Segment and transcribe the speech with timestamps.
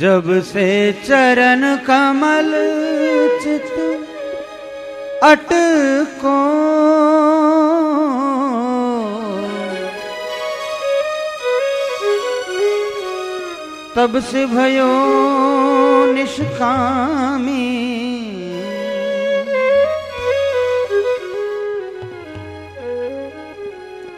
[0.00, 0.66] जब से
[1.06, 2.50] चरण कमल
[3.42, 3.72] चित
[5.22, 6.36] अटको।
[13.96, 14.92] तब से भयो
[16.12, 18.09] निष्कामी।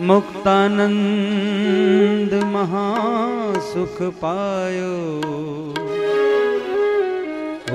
[0.00, 0.84] मुक्तानंद
[2.50, 4.90] महासुख पायो।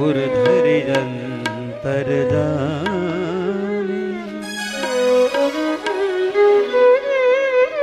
[0.03, 2.09] उर्धरि जंतर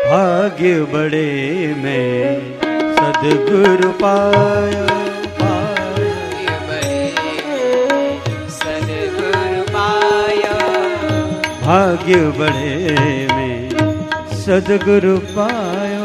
[0.06, 1.32] भाग्य बड़े
[1.82, 2.16] में
[2.94, 4.86] सदगुरु पायो
[5.40, 7.02] भाग्य बड़े
[8.56, 10.56] सदगुरु पायो।
[11.62, 12.74] भाग्य बड़े
[13.34, 13.39] में
[14.44, 16.04] सदगुरु पायो।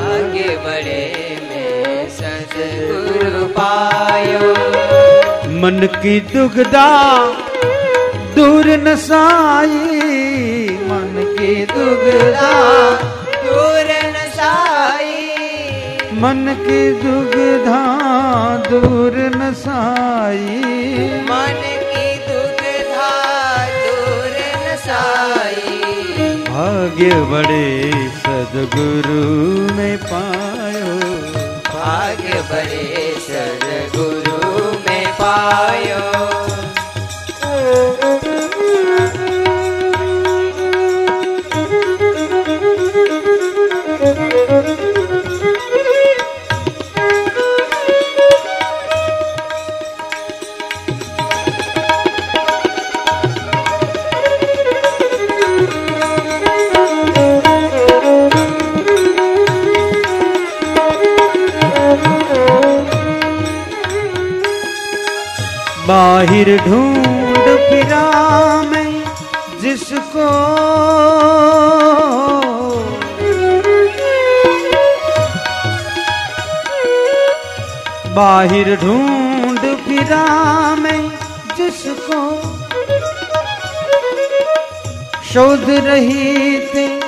[0.00, 1.04] आगे बड़े
[1.46, 4.50] में सदगुरु पायो।
[5.60, 6.88] मन की दुखदा
[8.36, 9.80] दूर नसाई
[10.88, 12.52] मन की दुखदा
[13.46, 15.14] दूर न साई।
[16.20, 17.80] मन की दुगधा
[18.68, 20.60] दूर नसाई
[21.30, 21.75] मन
[26.76, 29.20] भाग्य बड़े सदगुरु
[29.76, 30.96] में पायो।
[31.68, 36.65] भाग्य बड़े सदगुरु में पायो।
[65.86, 69.04] बाहिर ढूंढ फिरा मैं
[69.60, 70.26] जिसको।
[78.14, 80.24] बाहिर ढूंढ फिरा
[80.76, 81.08] मैं
[81.56, 82.42] जिसको।
[85.34, 87.00] शोध रही थे।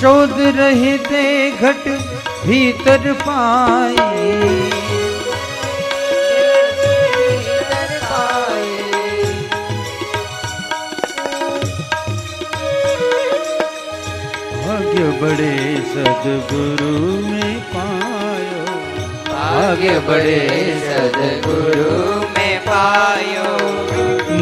[0.00, 1.88] शोध रहे थे, घट
[2.46, 4.83] भीतर पाई।
[15.24, 15.58] बड़े
[15.90, 16.96] सदगुरु
[17.26, 18.64] में पायो।
[19.28, 20.40] भाग्य बड़े
[20.80, 21.94] सदगुरु
[22.34, 23.52] में पायो।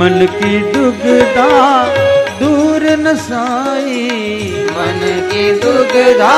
[0.01, 1.47] मन की दुगदा
[2.41, 4.09] दूर न नसाई
[4.71, 4.99] मन
[5.31, 6.35] की दुगधा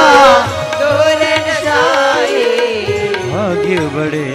[0.74, 2.44] दूर न जाए
[3.30, 4.26] भाग्य बड़े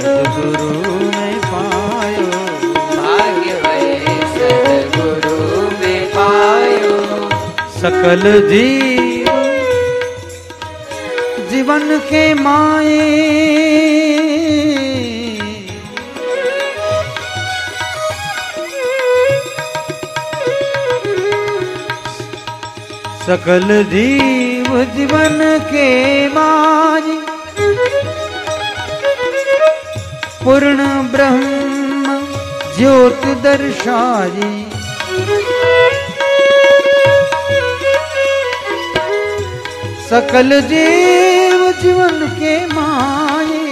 [0.00, 2.30] सदगुरु में पायो।
[2.96, 5.38] भाग्य बड़े सदगुरु
[5.78, 6.98] में पायो।
[7.78, 8.93] सकल जीव
[11.64, 12.98] जीवन के माए।
[23.26, 25.38] सकल जीव जीवन
[25.72, 25.88] के
[26.34, 27.16] माई
[30.44, 32.20] पूर्ण ब्रह्म
[32.76, 34.52] ज्योत दर्शाई
[40.10, 41.23] सकल जीव
[41.84, 43.62] जीवन के माए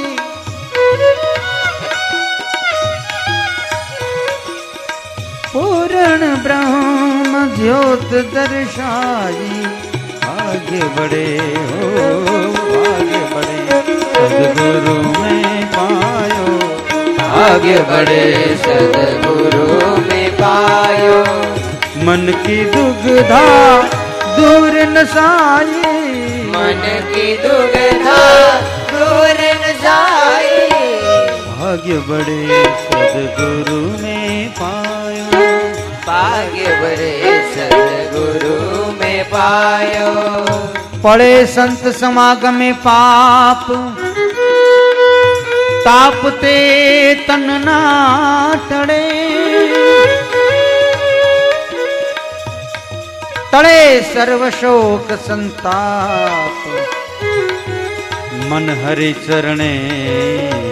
[5.52, 9.48] पूर्ण ब्रह्म ज्योत दर्शाई
[10.32, 11.24] आगे बढ़े
[11.70, 11.88] हो,
[12.82, 16.58] आगे बढ़े। सदगुरु में पायो,
[17.40, 18.24] आगे बड़े
[18.64, 21.20] सदगुरु में पायो।
[22.06, 23.46] मन की दुगधा
[24.36, 25.81] दूर नसाई
[26.62, 28.18] मन की दुगधा
[28.90, 30.68] दूर न जाए।
[31.46, 32.42] भाग्य बड़े
[32.82, 35.40] सदगुरु में पायो।
[36.06, 37.14] भाग्य बड़े
[37.54, 40.12] सदगुरु में पायो।
[41.02, 43.66] पड़े संत समागम में पाप
[45.84, 46.58] तापते
[47.28, 47.80] तन ना
[48.70, 49.11] टड़े।
[53.52, 56.56] तड़े सर्वशोक संताप।
[58.50, 60.71] मन हरि चरणे।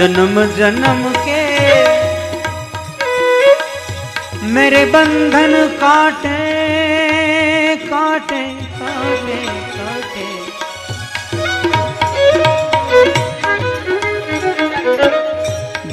[0.00, 1.40] जन्म जन्म के
[4.52, 6.36] मेरे बंधन काटे
[7.82, 8.40] काटे
[8.78, 9.36] काटे
[9.74, 10.28] काटे।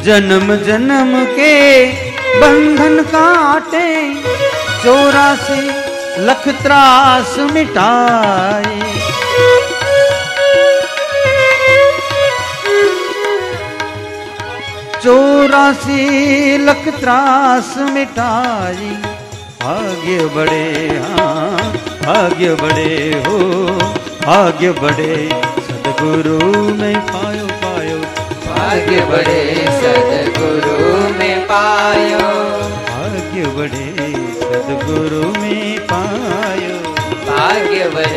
[0.03, 1.53] जन्म जन्म के
[2.39, 3.87] बंधन काटे,
[4.83, 5.61] चौरासी
[6.27, 8.96] लख त्रास मिटाए।
[15.07, 18.89] चौरासी लख त्रास मिटाई।
[19.61, 20.65] भाग्य बड़े
[21.03, 21.69] हाँ
[22.01, 22.95] भाग्य बड़े
[23.27, 23.37] हो
[24.25, 25.15] भाग्य बड़े
[25.67, 26.39] सदगुरु
[26.79, 27.97] में पायो पायो।
[28.47, 29.39] भाग्य बड़े
[29.77, 32.27] सदगुरु में पायो।
[32.89, 33.87] भाग्य बड़े
[34.41, 36.75] सदगुरु में पायो।
[37.29, 38.16] भाग्य बड़े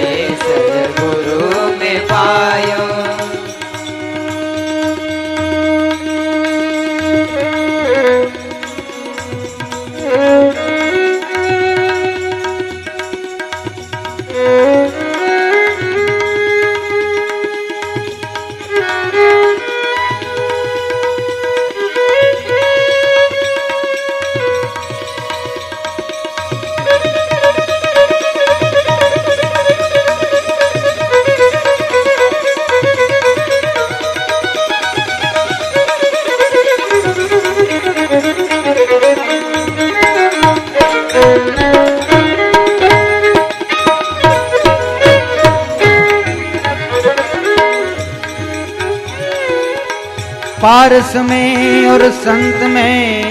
[50.70, 53.24] पारस में और संत में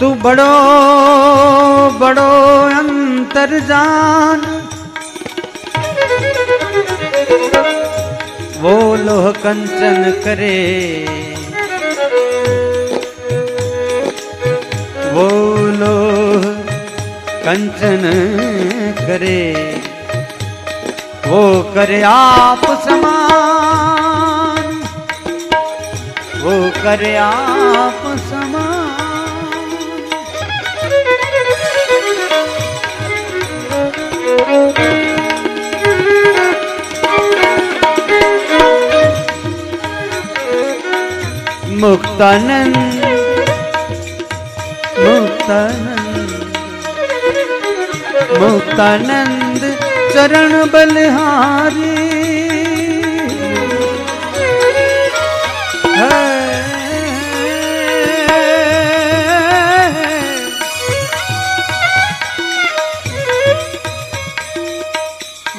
[0.00, 0.50] तू बड़ो
[1.98, 2.26] बड़ो
[2.78, 4.40] अंतर जान।
[8.60, 10.54] वो लोह कंचन करे।
[15.12, 15.28] वो
[15.80, 16.46] लोह
[17.46, 18.02] कंचन
[19.00, 19.42] करे।
[21.26, 23.57] वो करे आप समान।
[26.48, 28.86] वो करे आप समान।
[41.82, 42.76] मुक्तानंद
[45.04, 46.34] मुक्तानंद
[48.40, 49.62] मुक्तानंद
[50.14, 52.07] चरण बलिहारी।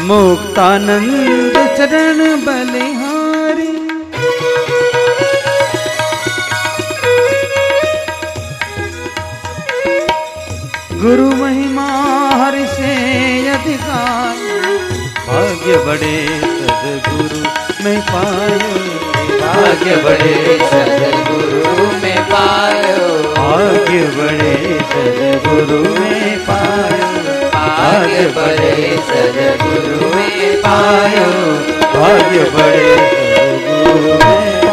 [0.00, 3.03] मुक्तानंद चरण बलिहारी।
[19.74, 31.30] आगे बढ़े सदगुरु में पायो। आगे बढ़े सदगुरु में पायो। आगे बढ़े सदगुरु में पायो।
[32.04, 34.63] आगे बढ़े सदगुरु में